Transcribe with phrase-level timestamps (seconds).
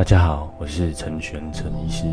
[0.00, 2.04] 大家好，我是陈玄陈医师，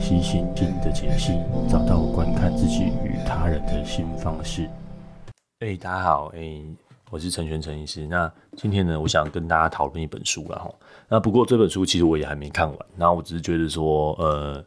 [0.00, 1.32] 悉心经的解析，
[1.68, 4.70] 找到观看自己与他人的新方式。
[5.58, 6.62] 哎、大家好，哎、
[7.10, 8.06] 我是陈玄陈医师。
[8.06, 10.70] 那今天呢，我想跟大家讨论一本书了哈。
[11.08, 14.64] 那不过这本书其实我也还没看完，那我只是觉得说，呃。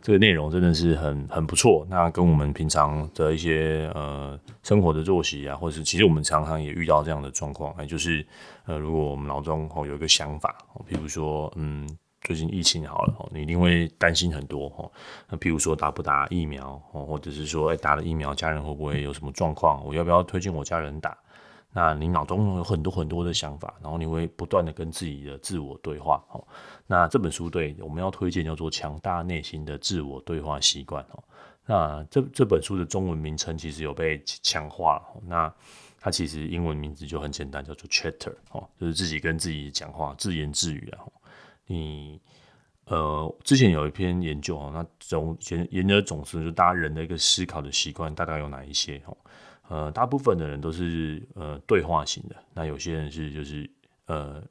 [0.00, 8.24] 这个内容真的是很很不错，那跟我们平常的一些呃生活的作息啊，或者是其实我们常常也遇到这样的状况，哎，就是
[8.64, 10.56] 呃，如果我们脑中哦有一个想法，
[10.86, 11.84] 比如说嗯，
[12.20, 14.90] 最近疫情好了，你一定会担心很多哈，
[15.28, 19.84] 那比如说打不打疫苗，或者是说哎打了疫苗，家人会不会有什么状况？
[19.84, 21.16] 我要不要推荐我家人打？
[21.70, 26.22] 那你脑中有很多很多的想法，然后你会不断的跟自己的自我对话。
[26.30, 26.42] 哦，
[26.86, 31.22] 那这本书对我们要推荐叫做《强大内心的自我对话习惯》哦。
[31.66, 35.22] 那这这本书的中文名称其实有被强化了。
[35.26, 35.54] 那
[36.00, 41.04] 它其实英文名字就很简单，叫做 Chatter 哦，就是自己跟自己讲话，自言自语啊。
[41.68, 42.20] 你
[42.86, 49.16] 呃，之前有一篇研究哦，那总研研究的总是就大家人的一个思考的习惯大概有哪一些哦？
[49.68, 53.70] 呃，大部分的人都是呃对话型的，那有些人是就是
[54.06, 54.42] 呃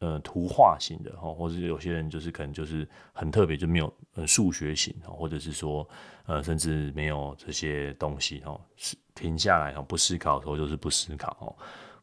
[0.00, 5.88] 呃图画型的哈，或者有些人就是可能就是很特别，就没有呃数学型哦，或者是说
[6.26, 11.48] 呃甚至没有这些东西哈，是停下来哈不思考的时候就是不思考哦。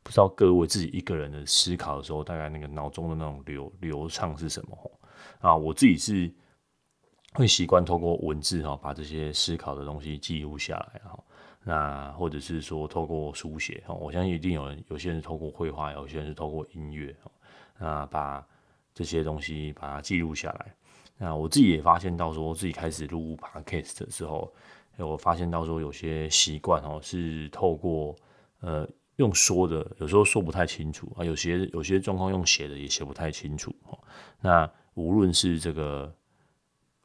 [0.05, 4.91] 不知道各位自己一个人的思考的时候，大概那个脑中的那种流流畅是什么？
[5.39, 6.31] 啊，我自己是
[7.33, 11.19] 会习惯透过文字哈，把这些思考的东西记录下来哈。
[11.63, 17.31] 那或者是说透过书写哦，我相信一定有人，有些人透过绘画，有些人是透过音乐哦，
[17.79, 18.47] 那把
[18.93, 20.75] 这些东西把它记录下来。
[21.17, 24.53] 那我自己也发现到说，自己开始录 podcast 的时候，
[24.97, 28.15] 我发现到说有些习惯哦是透过
[28.59, 33.99] 呃用说的，有时候说不太清楚啊，有些有些状况用写的也写不太清楚哦。
[34.41, 36.13] 那无论是这个。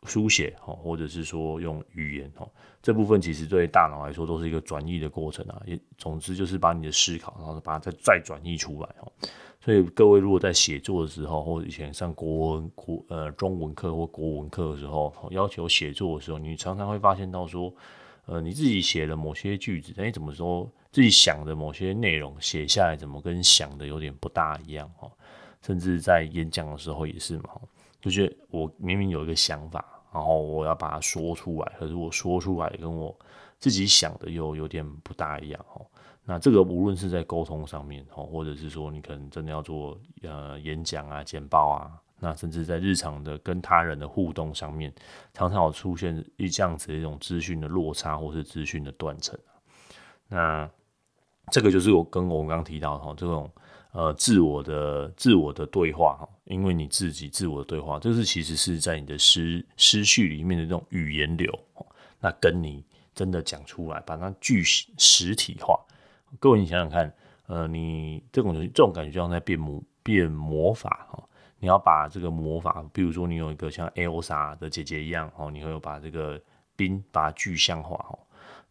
[0.04, 2.48] 书写哈，或者是说用语言哈，
[2.80, 5.60] 这部分其实对大脑来说都是一个转译的过程啊。
[5.66, 9.12] 也总之就是把你的思考，然后把它再再转译出来哈。
[9.60, 17.70] 所以各位如果在写作的时候，或者以前上国文国呃中文课或国文课的时候，要求写作的时候，你常常会发现到说，
[18.24, 25.10] 呃，你自己写的某些句子，哎，怎么说自己想的某些内容写下来，怎么跟想的有点不大一样哦？
[25.62, 27.50] 甚至在演讲的时候也是嘛。
[28.00, 33.14] 就觉得我明明有一个想法，然后我要把它说出来，可是我说出来跟我
[33.58, 35.86] 自己想的又有点不大一样哦。
[36.24, 44.90] 那这个无论是在沟通上面哦，或者是说你可能真的要做呃演讲啊、简报啊，那甚至在日常的跟他人的互动上面，
[45.34, 49.38] 常常有出现一这样子的一种资讯的落差，或是资讯的断层。
[50.26, 50.70] 那
[51.50, 53.50] 这个就是我跟我刚刚提到的这种。
[53.92, 61.52] 呃，自我的自我的对话哈，因为你自己自我的对话，这是其实是在你的思思绪里面的这种语言流，
[62.20, 62.84] 那跟你
[63.16, 65.76] 真的讲出来，把它具实体化。
[66.38, 67.12] 各位，你想想看，
[67.48, 71.20] 呃，你这种这种感觉就像在变魔变魔法哈，
[71.58, 76.40] 你要把这个魔法，比如说你有一个像 Elsa 的姐姐一样哦，你会把这个
[76.76, 78.16] 冰把它具象化哈。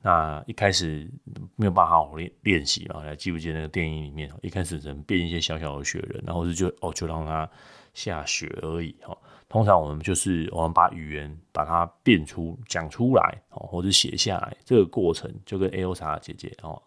[0.01, 1.09] 那一开始
[1.55, 3.01] 没有办法好好练练习嘛？
[3.01, 7.49] 还记不记得那个电影里面，一开始只能变一些小小的雪人，然后是就哦就让它
[7.93, 9.17] 下雪而已哈。
[9.49, 16.81] 通常我们就是我们把语言把它变出讲出来哦，或者写下来，这个过程就跟 Elsa 姐姐哦，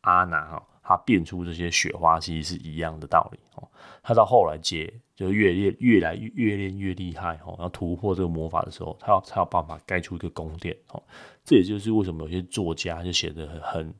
[0.00, 3.68] 阿娜哈，她变出这些雪花其实是一样的道理哦。
[4.02, 11.00] 她到后来接就越练越来越越练越厉害哦，然后突破这个魔法的时候，她要她有办法盖出一个宫殿哦。
[11.48, 13.94] 这也就是为什么有些作家就写的很很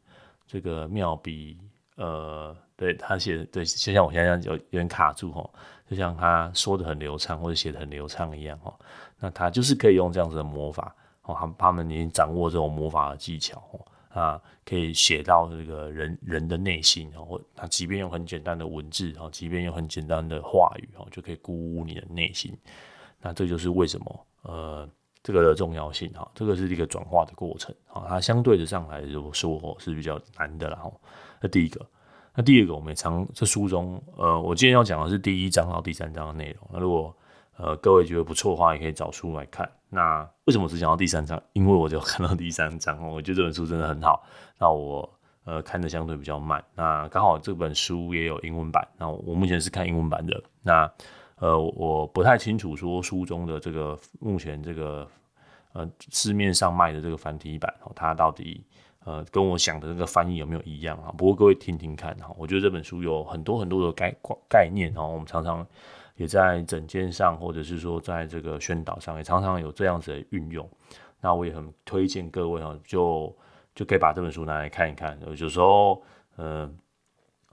[0.47, 1.57] 这个妙笔，
[1.97, 5.49] 呃，对他写的对，就像我现在有有点卡住哈，
[5.89, 8.79] 就像他说的很流畅或者写的很流畅一样哈，
[9.19, 13.63] 那他就是可以用这样子的魔法哦，他他们已经掌握这种魔法的技巧
[14.11, 22.55] 啊，可以写到这个人人的内心哦，他即便用很简单的文字哦，即便用很简单的话语哦，就可以鼓舞你的内心，
[23.23, 24.87] 那这就是为什么呃。
[25.29, 30.91] 这个的重要性哈，这个是一个转化的过程啊，它相对的上来说是比较难的啦哈。
[31.43, 31.85] 那第一个，
[32.35, 36.67] 那第二个，我们也常这书中，呃，我今天要讲的是第一章到第三章的内容。
[36.73, 37.15] 那如果
[37.59, 39.71] 呃各位觉得不错的话，也可以找书来看。
[39.91, 41.39] 那为什么只讲到第三章？
[41.53, 44.25] 因为我就看到第三章，我觉得这本书真的很好。
[44.59, 45.07] 那我
[45.45, 46.65] 呃看的相对比较慢。
[46.75, 50.43] 那刚好这本书也有英文版，那我目前是看英文版的。
[50.63, 50.91] 那
[51.41, 55.07] 呃，我不太清楚说书中的这个目前这个
[55.73, 58.65] 呃市面上卖的这个繁体版哦，它到底
[59.05, 61.13] 呃跟我想的这个翻译有没有一样啊？
[61.17, 64.15] 不过各位听听看哈，我觉得这本书有很多很多的概
[64.49, 65.67] 概念哈，我们常常
[66.17, 70.69] 也在整件上，或者是说在这个宣导上，也常常有这样子的运用。
[71.21, 73.37] 那我也很推荐各位哦，就
[73.75, 75.19] 就可以把这本书拿来看一看。
[75.27, 76.03] 有时候，
[76.37, 76.71] 嗯、呃，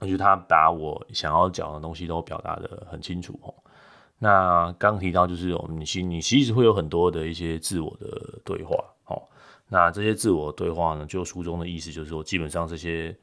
[0.00, 3.54] 我觉得他把我想要讲的东西都表达得很清楚哦。
[4.18, 8.76] 那刚提到就是我们心，你其实会有很多的一些自我的对话
[9.06, 9.22] 哦。
[9.68, 13.14] 那这些自我对话呢，就书中的意思就是说，基本上这些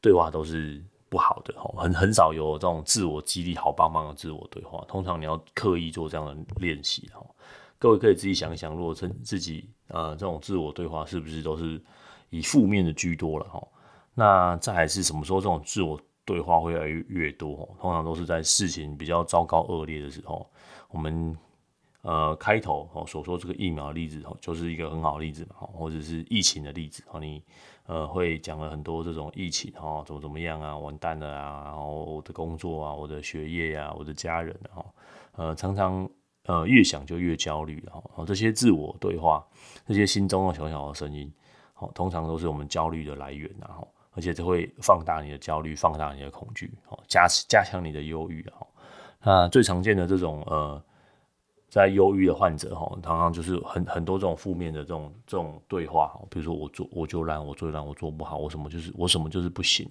[0.00, 4.84] 对话都是不好的哦，很很少有这种自我激励好棒棒的自我对话。
[4.86, 7.26] 通常你要刻意做这样的练习哦。
[7.78, 11.80] 各位可以自己想一想，如果自自己呃这种自我对话是不是都是
[12.30, 13.62] 以负面的居多了哈？
[14.14, 17.74] 那再来是什么时候这种自我对话会越来越多？
[17.80, 20.46] 通常都是在事情比较糟糕恶劣的时候。
[20.90, 21.34] 我们
[22.02, 27.42] 呃开头哦所说这个疫苗的例子，就是一个很好的例子嘛，或者是疫情的例子哦，你
[27.86, 34.84] 呃会讲了很多这种疫情哦怎么怎么样啊，完蛋了啊，然后我的工作啊，我的学业啊，我的家人啊，
[35.36, 36.06] 呃常常。
[36.48, 39.44] 呃，越想就越焦虑，然后这些自我对话，
[39.84, 41.28] 这些心中的小小的声音，
[41.74, 48.66] 好，通常都是我们焦虑的来源，然后，而且这会放大你的焦虑，放大你的恐惧，好，加加强你的忧郁，哈。
[49.22, 50.82] 那最常见的这种呃，
[51.68, 59.88] 在忧郁的患者，哈，常常就是很很多这种负面的这种这种对话，比如说我做我就烂，我做烂我做不好，我什么就是我什么就是不行，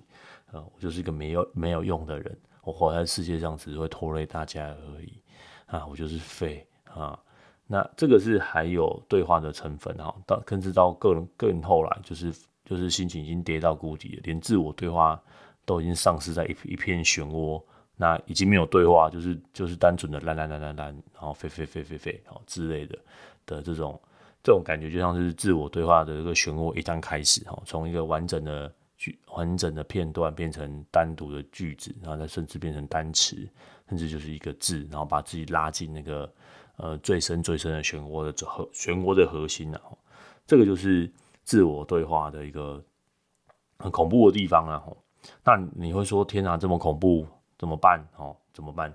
[0.52, 5.22] 呃，我就是一个没有没有用的人，我活在世界上只会拖累大家而已。
[5.68, 7.20] 啊，我就是废啊！
[7.66, 12.32] 那这个是还有对话的成分哈，到甚至到更更后来，就是
[12.66, 15.22] 就是心情已经跌到谷底了，连自我对话
[15.64, 17.64] 都已经丧失在一一片漩涡，
[17.96, 22.98] 那已经没有对话，就是就是单纯的烂烂烂烂烂，然后飞飞飞飞飞好之类的
[23.46, 23.98] 的这种
[24.44, 33.48] 这种感觉，就像是自我对话的一个漩涡一旦开始哈，从一个完整的句完整的片段变成单独的句子，然后再甚至变成单词。
[33.88, 36.28] 甚至就是一个字，然后把自己拉进那个
[36.78, 39.80] 呃最深最深的漩涡的最核漩涡的核心，了
[40.48, 41.08] 这个就是
[41.46, 42.84] 自我对话的一个
[43.78, 44.84] 很恐怖的地方啊！
[45.44, 47.26] 那你会说天啊，这么恐怖
[47.58, 48.06] 怎么办？
[48.18, 48.94] 哦，怎么办？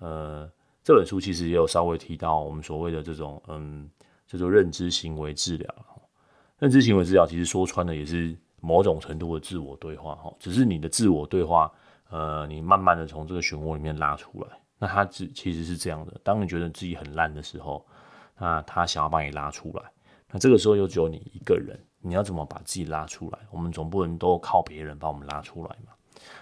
[0.00, 0.50] 呃，
[0.84, 3.88] 这本书其实也有稍微提到我们所谓的这种嗯，
[4.26, 5.74] 叫做认知行为治疗。
[6.58, 11.72] 认知行为治疗其实说穿了也是某种程度的自我对话哈，只是你的自我对话。
[12.08, 14.48] 呃，你慢慢的从这个漩涡里面拉出来，
[14.78, 16.20] 那他只其实是这样的。
[16.22, 17.84] 当你觉得自己很烂的时候，
[18.38, 19.82] 那他想要把你拉出来，
[20.30, 23.38] 那这个时候又只有你一个人，你要怎么把自己拉出来？
[23.50, 25.92] 我们总不能都靠别人把我们拉出来嘛？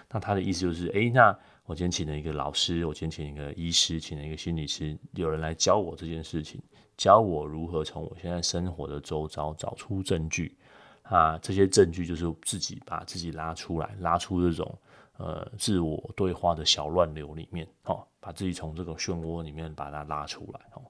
[0.09, 6.61] 那他的意思就是，哎、欸，那我今天请了一个老师，我今天请一个医师，请了一个心理师，有人来教我这件事情，
[6.97, 10.57] 教我如何从我现在生活的周遭找出证据
[11.03, 14.77] 啊，这些证据就是自己把自己拉出来，拉出这种。
[15.17, 20.81] 呃，自我对话的小乱流里面，哦，把自己从这个漩涡里面把它拉出来，哦，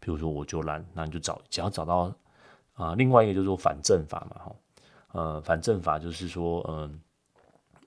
[0.00, 2.12] 比如说我就烂，那你就找，只要找到
[2.78, 4.56] 啊、另外一个就是说反证法嘛，哈，
[5.12, 7.00] 呃，反证法就是说，嗯、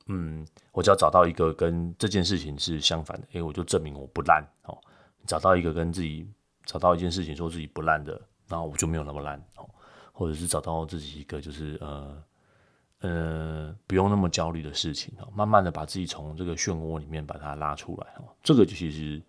[0.07, 4.77] 嗯，我只要找到一个跟这件事情是相反的，哎，我就证明我不烂，哦，
[5.25, 6.29] 找到一个跟自己
[6.65, 9.67] 找到一件事情说自己不烂的，那我就没有那么烂，哦，
[10.11, 12.23] 或者是找到自己一个就是呃。
[13.03, 19.19] 呃，不用那么焦虑的事情哦，慢慢的把自己从这个漩涡里面把它拉出来哦，这个其实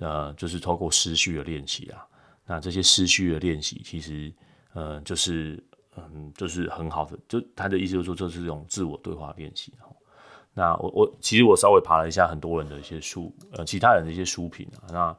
[0.00, 2.04] 呃就是透过思绪的练习啊，
[2.44, 4.32] 那这些思绪的练习其实
[4.72, 5.62] 呃就是
[5.96, 9.72] 嗯就是很好的，就他的意思就是说这是这种自我对话练习。
[10.54, 15.16] 那我我其实我稍微爬了一下很多人的一些书，呃，其他人的一些书评啊，那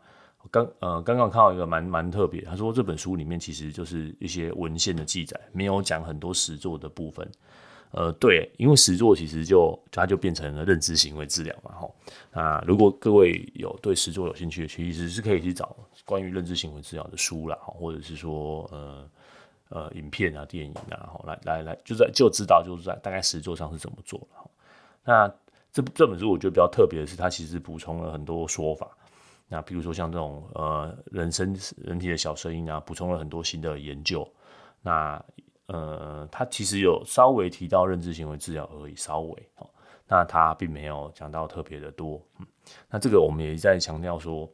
[0.51, 7.27] 刚呃刚刚看到一个蛮蛮特别，他说这本书里面其实就是一些文献的记载，没有讲很多实作的部分。
[7.95, 11.95] 呃，对，因为实作其实就它就变成了认知行为治疗嘛，吼。
[12.31, 19.07] 那如果各位有对实作有兴趣，其实是可以去找关于认知行为治疗的书啦，或者是说呃
[19.69, 24.51] 呃影片啊、电影啊，吼，来来来，就在就知道就是在大概实作上是怎么做了。
[25.03, 25.27] 那
[25.71, 28.95] 这这本书我觉得比较特别的是，它其实补充了很多说法。
[29.47, 34.27] 那比如说像这种呃人生人体的小声音啊，补充了很多新的研究。
[34.81, 35.23] 那
[35.67, 39.69] 呃，它其实有稍微提到认知行为治疗而已，稍微哦，
[40.07, 42.21] 那它并没有讲到特别的多。
[42.39, 42.45] 嗯，
[42.89, 44.49] 那这个我们也在强调说，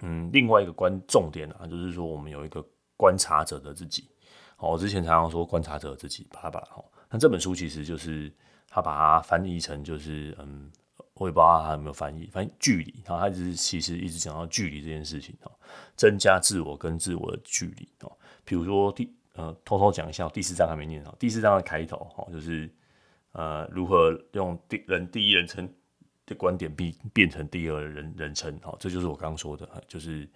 [0.00, 2.64] 嗯，另外一个关重点啊，就是说我们有一个
[2.96, 4.08] 观察者的自己。
[4.58, 6.68] 哦，我之前常常说观察者自己，巴拉巴拉。
[6.76, 8.32] 哦，那这本书其实就是
[8.68, 10.70] 他把它翻译成就是，嗯，
[11.14, 15.52] 我也不知道他有没有翻译，反正距离，然后他就是其实一直讲到距离这件事情哦，
[15.96, 18.12] 增加自我跟自我的距离哦，
[18.44, 19.12] 比如说第。
[19.38, 21.14] 呃，偷偷讲一下，第四章还没念好。
[21.18, 22.66] 第四章的开头，哈，就是
[23.32, 25.70] 呃，如何用第人第一人称
[26.24, 30.26] 的观点变变成第二人人称，哦，这就是我刚刚说的，就是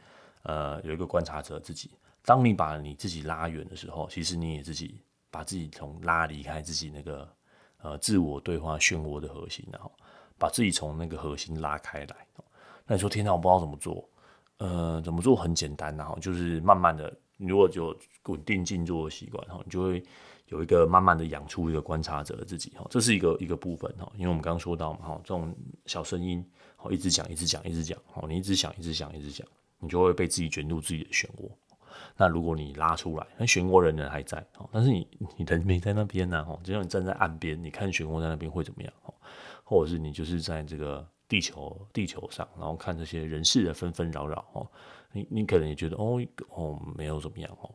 [0.42, 1.92] 呃有一个观察者自己，
[2.30, 5.00] 当你把你自己拉远的时候，其实你也自己
[5.32, 7.28] 把自己从拉离开自己那个
[7.78, 9.90] 呃自我对话漩涡的核心，然后
[10.38, 12.16] 把自己从那个核心拉开来。
[12.86, 14.08] 那你说天哪，我不知道怎么做，
[14.58, 17.96] 呃，怎么做很简单，然后就是慢慢的，你如果就
[18.26, 20.00] 稳定静坐的习惯，哈，你就会。
[20.46, 25.54] 有一个慢慢的养出一个观察者的自己哈，这是一个一个部分哈，因为我们刚刚说到嘛哈，这种
[25.86, 26.44] 小声音
[26.90, 29.46] 一直讲一直讲一直讲哦，你一直想一直想一直讲，
[29.78, 31.48] 你就会被自己卷入自己的漩涡。
[32.16, 39.14] 那如果你拉出来，那漩涡人人还在哦，但是你你人没在那边呢哦，就像你站在岸边，你看漩涡在那边会怎么样哦？
[39.64, 44.66] 或者是你就是在这个地球地球上，然后看这些人事的纷纷扰扰哦，
[45.12, 47.70] 你你可能也觉得哦哦没有怎么样哦。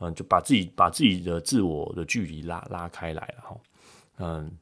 [0.00, 3.56] 嗯，就把自己把自己的自我的距离拉拉开来了哈。
[4.18, 4.58] 嗯，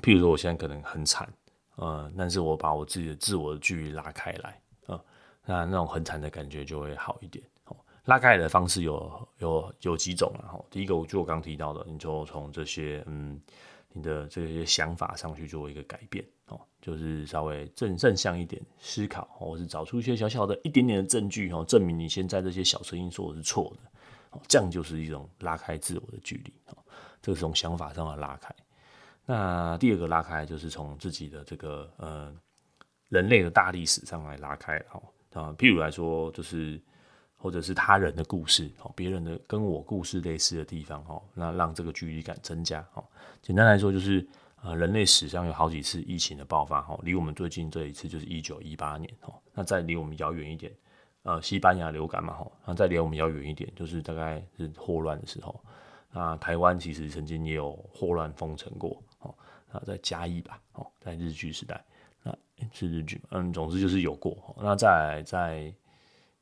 [0.00, 1.28] 譬如说我现在可能很惨，
[1.76, 5.00] 嗯，但是我把我自己的自我的距离拉开来，嗯，
[5.44, 7.44] 那那种很惨的感觉就会好一点。
[8.08, 10.64] 拉开的方式有有有几种了哈。
[10.70, 13.38] 第一个，就我刚提到的，你就从这些嗯，
[13.92, 24.40] 你的这些想法上去做一个改变哦，就是稍微正正向一点思考，或是找出一些小小的一点点的证据哦，证明你现在这些小声音说的是错的。
[24.48, 26.78] 这样就是一种拉开自我的距离哦，
[27.20, 28.54] 这是从想法上的拉开。
[29.26, 32.34] 那第二个拉开就是从自己的这个呃
[33.10, 35.02] 人类的大历史上来拉开哈
[35.34, 36.80] 啊，譬如来说就是
[37.38, 43.04] 或者是他人的故事哦，别人的跟我故事类似的地方哦，那让这个距离感增加哦。
[43.40, 44.26] 简单来说就是
[44.62, 50.70] 呃人类史上有好几次疫情的爆发哦，离我们最近这一次就是一九一八年哦，那再离我们遥远一点。
[51.24, 55.60] 呃，西班牙流感嘛，哦，那再离我们遥远一点，就是大概是霍乱的时候。
[56.10, 59.34] 那台湾其实曾经也有霍乱封城过，哦，
[59.70, 61.84] 那在嘉义吧，哦，在日据时代，
[62.22, 62.34] 那
[62.72, 64.56] 是日据，嗯，总之就是有过。
[64.62, 65.70] 那再在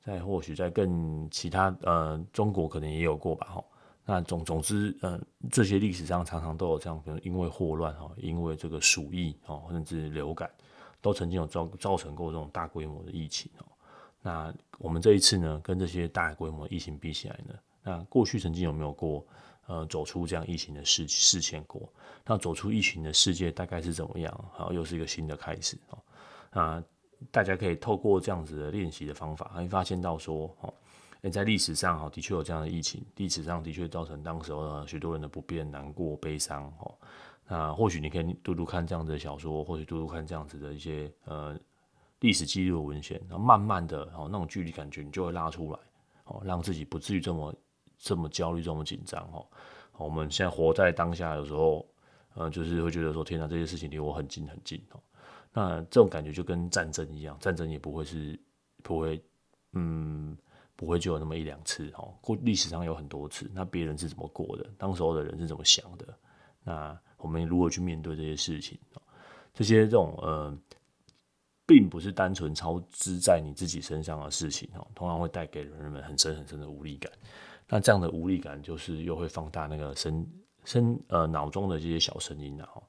[0.07, 3.65] 在或许在更其他，呃，中国可能也有过吧，哈。
[4.05, 5.21] 那总总之，嗯，
[5.51, 10.49] 这些历史上常常都有这样，可能因为霍乱，哈，因为这个鼠疫，哦，甚至流感，
[11.01, 13.67] 都曾经有造造成过这种大规模的疫情，哦。
[14.23, 19.27] 那我们这一次呢，跟这些大规模疫情比起来呢，那过去曾经有没有过
[19.67, 21.93] 呃走出这样疫情的事事件过？
[22.25, 24.45] 那走出疫情的世界大概是怎么样？
[24.53, 25.99] 好，又是一个新的开始哦。
[26.53, 26.83] 那
[27.31, 30.73] 大家可以透过这样子的练习的方法，会发现到说，哦，
[31.31, 36.95] 在历史上哈，的确有这样的疫情，历史上的确造成当时候许多人的不便、难过、悲伤哦。
[37.49, 41.59] 那或许你可以读读看这样子的小说，或许读读看这样子的一些呃。
[42.21, 45.79] 历史记录的文献，然后慢慢的，哦，那种距离感觉你就会拉出来，
[46.25, 47.55] 哦，让自己不至于这么
[47.99, 49.47] 这么焦虑、这么紧张，哦。
[49.99, 51.87] 我们现在活在当下，有时候，
[52.33, 55.01] 呃，就是会觉得说，天哪，这些事情离我很近很近，哦。
[55.57, 58.39] 那这种感觉就跟战争一样，战争也不会是
[58.83, 59.19] 不会，
[59.73, 60.37] 嗯，
[60.77, 63.51] 不会就有那么一两次，哦，过历史上有很多次。
[63.55, 64.67] 那别人是怎么过的？
[64.77, 66.07] 当时候的人是怎么想的？
[66.63, 68.79] 那我们如何去面对这些事情？
[69.55, 70.55] 这些这种，呃。
[71.69, 77.11] 并不是单纯操之在你自己身上的事情哦，通常会带给人们很深很深的无力感。
[77.69, 80.25] 那这样的无力感，就是又会放大那个身
[80.65, 82.81] 身呃脑中的这些小声音，然后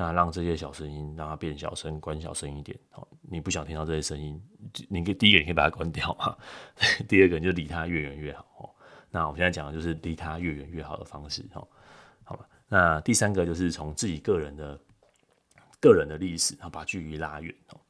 [0.00, 3.06] 那让这些小声音让它变小声，关小声一点哦。
[3.20, 4.42] 你不想听到这些声音，
[4.88, 6.34] 你可以第一个你可以把它关掉嘛。
[7.06, 8.70] 第二个你就离它越远越好哦。
[9.10, 11.68] 那我现在讲的就是离它越远越好的方式哦。
[12.24, 14.80] 好吧，那第三个就是从自己个人的
[15.82, 17.80] 个人的历史，然后把距离拉远哦。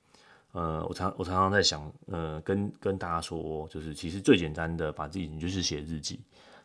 [0.51, 6.19] 呃，我常我常常在想，呃，跟跟大家说，就是其实最简单的，把自己就是写日记。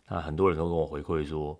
[0.08, 1.56] 那很多人都跟我回馈说，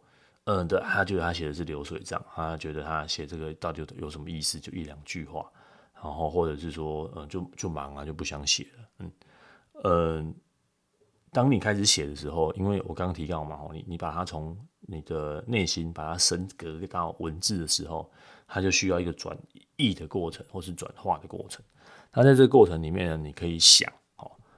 [0.46, 4.60] 嗯、对，他觉得他写的是流水账，他觉得他写这个到底有什么意思？
[4.60, 5.44] 就一两句话，
[5.96, 8.90] 然后或者是说，呃，就就忙啊，就不想写了。
[9.00, 9.12] 嗯，
[9.84, 10.34] 呃，
[11.32, 18.12] 当你开始写的时候，因为我刚刚提到嘛，你你把它从你的内心把它升格到文字的时候，
[18.48, 19.36] 它就需要一个转
[19.78, 21.66] 译的过程，或是转化的过程。
[22.14, 23.92] 那在这个过程里面呢，你可以想，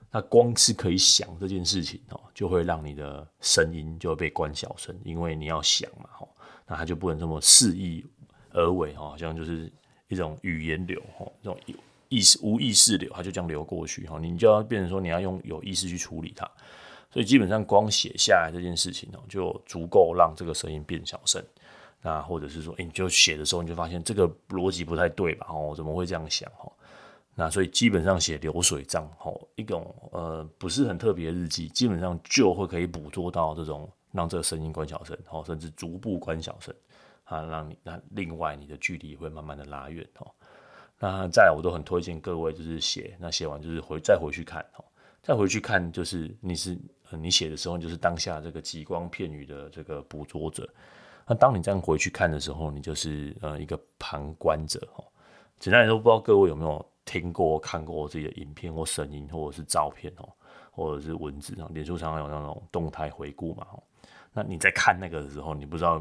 [0.09, 6.27] 那光是可以想这件事情，哦，就会让你的声音就会被关小声，因为你要想嘛，哦，
[6.65, 8.05] 那它就不能这么肆意
[8.51, 9.71] 而为，哦，好像就是
[10.07, 11.75] 一种语言流，哦，这种有
[12.07, 16.49] 意识无意识流，它就这样流过去，哈，你就要变成说你要用有意识去处理它，
[17.11, 21.43] 所以基本上光写下来这件事情，哦，就足够让这个声音变小声，
[22.01, 26.71] 那或者是说，你就写的时候你就发现这个逻辑不太对吧，哦，怎么会这样想，哦。
[27.39, 36.73] 那所以基本上写流水账，吼，一种呃不是很特别的日记，基本上就会可以捕捉到这种让这个声音关小声，吼，甚至逐步关小声，
[37.25, 40.33] 啊，让你那另外你的距离会慢慢的拉远，吼。
[40.97, 44.85] 那再来，我都很推荐各位就是写，那写完就是回再回去看哦，
[45.21, 46.75] 再回去看就是你是
[47.11, 50.67] 你写的时候，就是当下这个极光片羽的这个捕捉者。
[51.27, 55.05] 那当你这样回去看的时候，你就是呃一个旁观者哦。
[55.59, 60.29] 简单来说，不知道各位有没有听过、看过我自己的影片或声音，或者是照片哦，
[60.71, 63.83] 或者是文字啊，脸书上有那种动态回顾嘛哦。
[64.33, 65.99] 那你在看那个的时候，你不知道，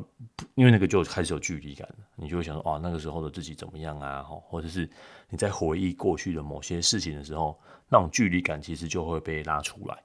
[0.57, 4.23] 因为那个就开始有距离感，你就会想说，哦，那个时候的自己怎么样啊？
[4.23, 4.89] 或者是
[5.31, 7.59] 你在回忆过去的某些事情的时候，
[7.89, 9.97] 那种距离感其实就会被拉出来。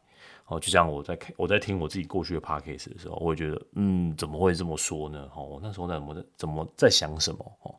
[0.45, 5.29] 哦，就像我在看，我在听我自己过去的 podcast 的时候，我会觉得，嗯，怎么会这么说呢？
[5.35, 7.57] 哦，我那时候在怎么怎么在想什么？
[7.63, 7.75] 哦，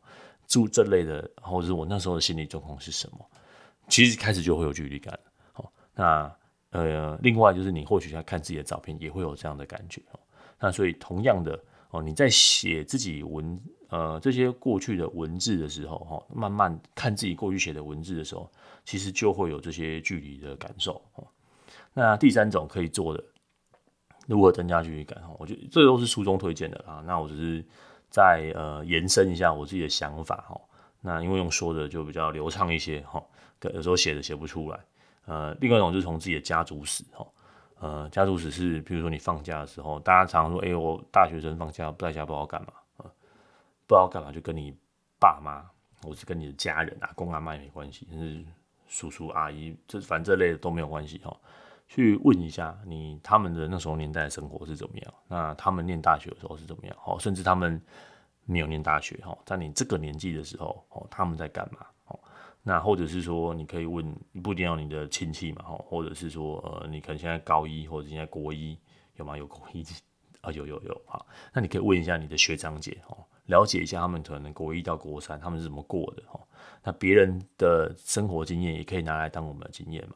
[0.53, 3.25] 住这类的，或者是我那时候的心理状况是什么？
[3.89, 5.19] 其实开始就会有距离感。
[5.51, 6.31] 好，那
[6.69, 9.99] 呃，另外就是你或许在看自己的照片，也会有这样的感觉。
[10.59, 18.47] 那所以同样的哦，你在写自己文呃这些过去的文字的时候哈，慢慢看自己过去写的文字的时候，
[18.85, 21.01] 其实就会有这些距离的感受。
[21.95, 23.23] 那第三种可以做的，
[24.27, 25.35] 如何增加距离感哈？
[25.39, 27.03] 我觉得这都是书中推荐的啊。
[27.05, 27.65] 那我只是
[28.13, 30.61] 再呃延伸一下我自己的想法哈。
[31.01, 33.19] 那因为用说的就比较流畅一些哈，
[33.73, 34.79] 有时候写的写不出来。
[35.25, 37.25] 呃，另外一种就是从自己的家族史哈。
[37.79, 43.05] 呃，家族史是，比如说你放假的时候，大家常说，哎、我大学生放假不在家，不知道干嘛，呃，
[43.87, 44.73] 不知道干嘛，就跟你
[45.19, 45.65] 爸妈，
[46.07, 48.45] 我是跟你的家人啊，公阿妈也没关系，是
[48.87, 51.35] 叔叔阿姨，这反正这类的都没有关系哈。
[51.93, 57.79] 去问一下你他们的那时候年代的生活是怎么样，那他们念大学的时候是怎么样，哦，甚至他们
[58.45, 61.85] 没有念大学哈，在你这个年纪的时候，哦，他们在干嘛？
[62.05, 62.19] 哦
[62.63, 68.75] 那或者是说，你可以问，不一定要你的亲戚嘛，哈，或者是说，呃，你可能现在高一或者现在国一
[69.17, 69.37] 有吗？
[69.37, 69.85] 有国一
[70.41, 76.39] 啊， 有有有，好，那你可以问一下你的学长姐，哦，了解一下他们可能国一到国三他们是怎么过的，哈，
[76.81, 80.15] 那别人的生活经验也可以拿来当我们的经验嘛，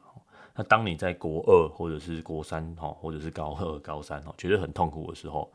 [0.58, 5.50] 那当你在国二或者是国三，哈，或者是高二、高三，哈，觉得很痛苦的时候。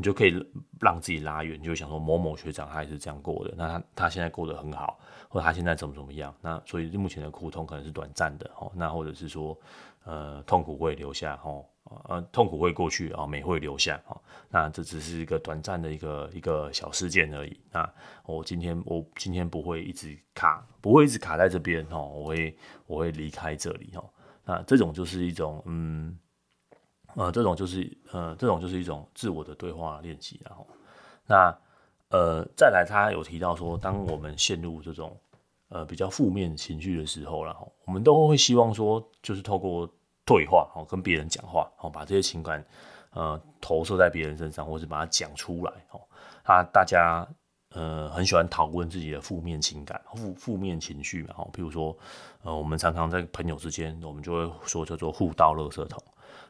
[0.00, 0.32] 你就可以
[0.80, 4.96] 让自己拉远，就想说某某学长他也是这样过的，那他他现在过得很好，
[5.28, 6.32] 或者他现在怎么怎么样？
[6.40, 9.58] 那所以目前的苦痛可能是短暂的哦，那或者是说，
[10.04, 11.64] 呃，痛苦会留下哦，
[12.08, 14.16] 呃，痛苦会过去啊，美会留下哦，
[14.48, 17.60] 那这只是一个短暂的一个一个小事件而已。
[17.72, 17.92] 那
[18.24, 22.56] 我今天我今天不会一直卡，不会一直卡在这边哦，我会
[22.86, 24.08] 我会离开这里哦，
[24.48, 26.18] 那这种就是一种嗯。
[27.14, 30.64] 呃，这种就是呃，这种就是一种自我的对话练习，然后，
[31.26, 31.58] 那
[32.10, 35.18] 呃，再来，他有提到说，当我们陷入这种
[35.68, 39.88] 呃比较负面情绪的时候，然后我们都会希望说，就是透过
[40.24, 42.64] 对话，哦，跟别人讲话，哦，把这些情感
[43.10, 46.00] 呃投射在别人身上，或是把它讲出来，哦，
[46.44, 47.26] 他大家
[47.70, 51.96] 呃很喜欢讨论自己的负面情感、负负面情绪嘛，哦，譬如说，
[52.42, 56.02] 呃，我们常常在朋友之间，我们就会说叫做互道垃圾桶。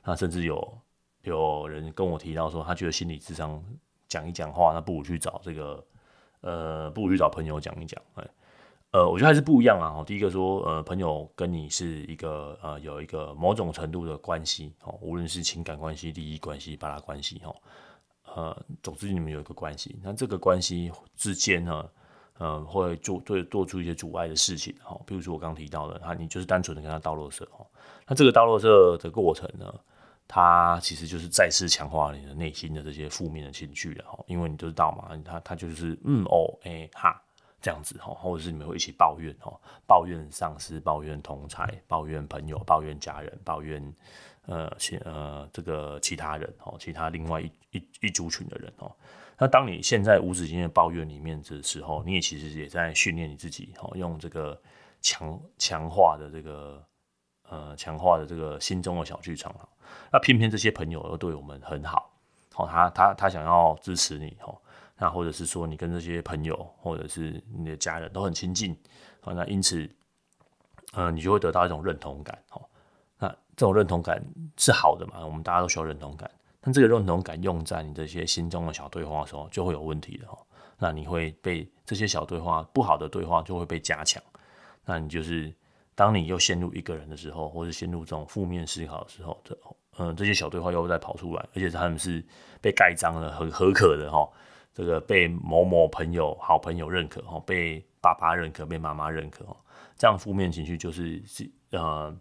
[0.04, 0.78] 那甚至有
[1.22, 3.62] 有人跟我提到说，他觉得心理智商
[4.06, 5.84] 讲一讲话，那不如去找这个，
[6.40, 8.00] 呃，不如去找朋友讲一讲。
[8.14, 8.24] 哎，
[8.92, 10.02] 呃，我觉得还是不一样啊。
[10.04, 17.54] 第一个说，呃，朋友跟你是一个呃有一个某种程度的关系哦，无论是情感关系、利益关系、巴拉关系哦，
[18.34, 19.98] 呃，总之你们有一个关系。
[20.02, 21.90] 那这个关系之间呢，
[22.38, 27.66] 呃，会做对做出一些阻碍的事情哦，比如说我刚提到的，他你就是单纯的跟他倒垃圾哦，
[28.06, 29.72] 那这个倒垃圾的过程呢？
[30.30, 37.18] 它其实就是再次强化你的内心的这些负面的情绪了哈，因为你就知道嘛，他他就是嗯哦哎、哈
[37.62, 39.50] 这样子哈，或者是你们会一起抱怨哈，
[39.86, 43.82] 抱怨上司，抱怨同侪，抱怨朋友，抱怨家人，抱怨
[44.48, 48.90] 呃其呃这个其他人哦，其他另外一一一族群的人哦。
[49.38, 54.60] 那当你现在无止境的抱怨里面的时候，你也其实也在训练你自己哦，用这个
[55.00, 56.84] 强强化的这个
[57.48, 59.54] 呃强化的这个心中的小剧场。
[60.12, 62.10] 那偏偏这些朋友又对我们很好，
[62.52, 64.60] 好，他他他想要支持你，哦，
[64.96, 68.76] 那或者是说你跟这些朋友或者是你的家人都很亲近，
[69.24, 69.88] 那因此，
[70.94, 72.67] 嗯，你就会得到一种认同感，哦，
[73.18, 74.24] 那这种认同感
[74.56, 75.24] 是好的嘛？
[75.24, 80.26] 我们大家都需要认同感，但这个认同感用在你这些心中的小对话的时候，就会有问题的，
[80.78, 84.22] 那你会被这些小对话不好的对话就会被加强，
[84.84, 85.52] 那你就是
[85.94, 89.58] 当你又陷入一个人的时候，或者陷入这种负面思考的时候，这
[89.98, 92.24] 嗯，这些小对话又再跑出来，而且他们是
[92.60, 94.28] 被盖章的，很合可的哈。
[94.72, 99.56] 这个被某某朋友、好朋友认可哈，被爸爸认可，被妈妈认可哈。
[99.96, 102.16] 这样负面情绪就是是呃，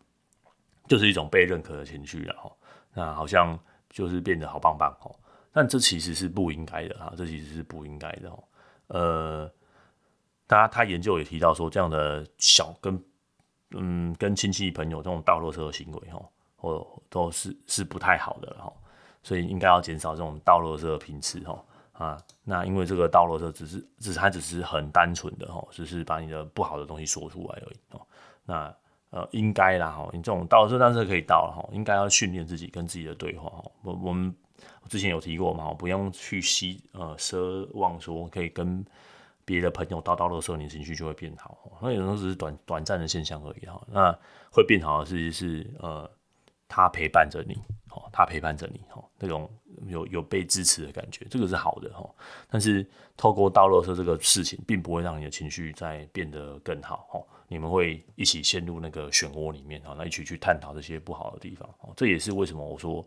[0.88, 2.52] 就是一种被认可的情绪了哈。
[2.94, 3.58] 那好像
[3.90, 5.16] 就是变得好棒棒哦，
[5.52, 8.44] 但这其实是不应该的哈，这其实是不应该的哦。
[8.88, 9.52] 呃，
[10.48, 13.04] 他他研究也提到说，这样的小跟
[13.72, 16.20] 嗯跟亲戚朋友这种倒落车的行为哈，
[16.56, 18.72] 或都是是不太好的哈，
[19.22, 22.24] 所以应该要减少这种倒落车的频次哈啊。
[22.44, 28.02] 那因为这个倒垃圾只是只是它只是很单纯的哦，只是把你的不好的东西说出来而已哦。
[28.46, 28.74] 那
[29.10, 33.64] 呃应该啦哈，你这种倒垃圾当然是可以到了哈，应该要训练自己跟自己的对话哈。
[33.84, 34.36] 我我们
[34.88, 38.86] 之前有提过嘛，不用去希呃奢望说可以跟。
[39.48, 41.58] 别的朋友叨叨的时候，你情绪就会变好。
[41.82, 43.82] 那有时候只是短短暂的现象而已哈。
[43.90, 44.12] 那
[44.52, 46.12] 会变好的事情是呃，
[46.68, 47.56] 他陪伴着你，
[47.98, 49.50] 哦，他陪伴着你，哦，那种
[49.88, 52.10] 有有被支持的感觉，这个是好的哈。
[52.50, 57.08] 但是透过倒垃圾这个事情，并不会让你的情绪再变得更好。
[57.12, 61.68] 哦，你们会一起陷入那个漩涡里面，哈，那一起去探讨这些不好的地方。
[61.82, 63.06] 哦，这也是为什么我说，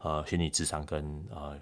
[0.00, 1.58] 呃，心理智商跟呃。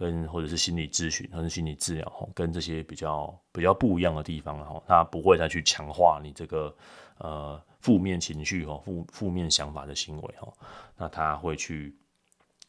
[0.00, 6.72] 跟或者是心理咨询，或者心理治疗，跟这些比较比较不一样的地方，哈，他不会再去强化你这个
[7.18, 10.52] 呃负面情绪哈，负负面想法的行为哈，
[10.96, 11.92] 那他会去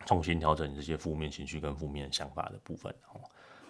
[0.06, 3.20] 重新调整这些负面情绪跟负面想法的部分，哈，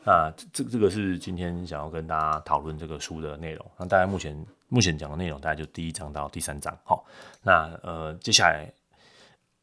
[0.04, 3.66] 那这这个是今天想要跟大家讨论这个书的内容。
[3.78, 7.02] 那大概目前目前讲的内容，大概就第一章到第三章，哈，
[7.42, 8.72] 那呃接下来。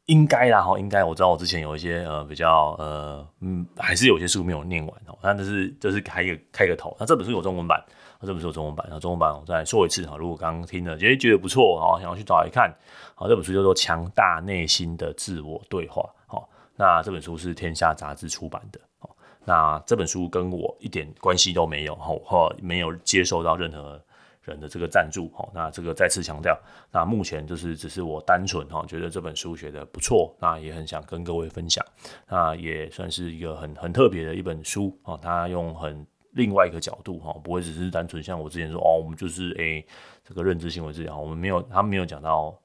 [0.07, 5.19] 应该啦哈，应该我知道我之前有一些呃比较呃嗯，还是有些书没有念完哦。
[5.21, 6.95] 那这是这是开一个开个头。
[6.97, 7.83] 那这本书有中文版，
[8.21, 8.87] 那这本书有中文版。
[8.89, 12.73] 那中文版我再说一次哈，如果刚刚听了觉得觉得不错哈，想要去找来看，
[13.15, 16.01] 好，这本书叫做《强大内心的自我对话》。
[16.25, 16.47] 好，
[16.77, 18.79] 那这本书是天下杂志出版的。
[19.43, 24.01] 那这本书跟我一点关系都没有哈，或没有接受到任何。
[24.47, 26.57] 人的这个赞助，哈，那这个再次强调，
[26.89, 31.85] 那目前就是只是我单纯哈觉得这本书写得不错，那也很想跟各位分享，
[32.29, 39.85] 那也算是一个很很特别的一本书哦，他用很另外一个角度哈，不会只是单纯像我之前说哦，我们就是诶、
[40.23, 42.57] 这个认知行为治疗，我们没有他没有讲到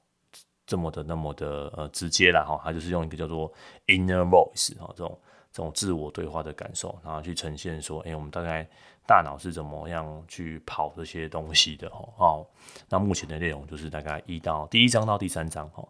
[0.73, 3.53] 这么的那么的呃直接啦哈，他就是用一个叫做
[3.85, 5.19] inner voice 哈这种
[5.51, 8.67] 这种自我对话的感受，然后去呈现说，哎、我们大概。
[9.05, 12.47] 大脑是怎么样去跑这些东西的哦？
[12.87, 15.83] 那目前的内容就是大概一到第一章到第三章哈。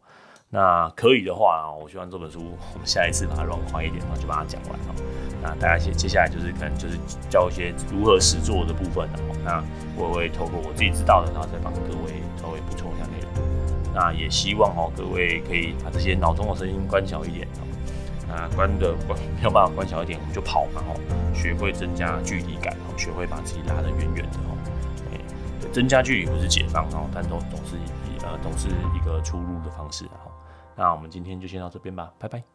[0.49, 4.95] 那可以的话，我希望这本书我们下一次把它软化一点，然后就把它讲完了。
[5.43, 6.97] 那大家接接下来就是可能就是
[7.29, 9.19] 教一些如何实作的部分的。
[9.45, 9.63] 那
[9.95, 13.22] 我会透过我自己知道的，然后再帮各位稍微补充一下内容。
[13.93, 17.67] 那也希望哦，各位可以把这些脑中的声音关小一点哦。
[18.27, 20.95] 那关的关 没有办法关小一点，我们就跑嘛哦，
[21.33, 27.75] 学会增加距离感哦，学会把自己拉得远远的吼，增加距离不是解放哦，但都总是
[28.25, 30.31] 呃总是一个出路的方式哦，
[30.75, 32.52] 那我们今天就先到这边吧，拜拜。